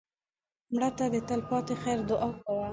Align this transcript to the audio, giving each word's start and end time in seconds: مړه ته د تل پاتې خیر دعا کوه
مړه 0.73 0.89
ته 0.97 1.05
د 1.13 1.15
تل 1.27 1.41
پاتې 1.49 1.73
خیر 1.81 1.99
دعا 2.09 2.29
کوه 2.43 2.67